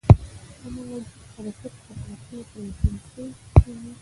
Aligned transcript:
همغږي 0.61 0.99
حرکت 1.33 1.73
په 1.83 1.91
ټاکلې 2.25 2.39
فریکونسي 2.49 3.25
کېږي. 3.59 3.91